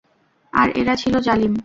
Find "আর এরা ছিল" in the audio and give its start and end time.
0.53-1.13